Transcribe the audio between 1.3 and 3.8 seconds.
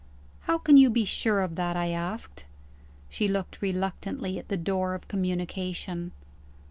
of that?" I asked. She looked